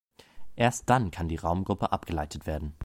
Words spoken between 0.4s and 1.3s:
Erst dann kann